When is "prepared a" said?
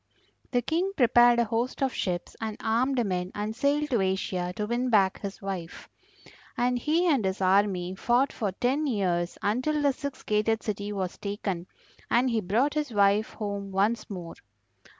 0.97-1.43